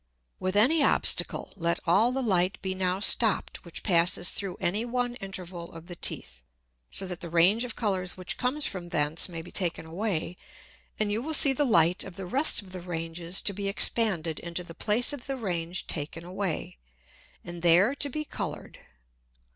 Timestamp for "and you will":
10.99-11.35